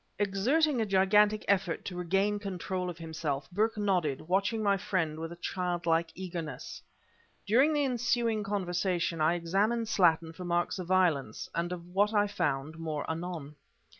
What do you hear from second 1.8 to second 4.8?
to regain control of himself, Burke nodded, watching my